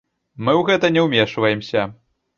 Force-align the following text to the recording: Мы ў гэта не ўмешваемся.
Мы 0.47 0.55
ў 0.61 0.63
гэта 0.69 0.91
не 0.95 1.03
ўмешваемся. 1.09 1.85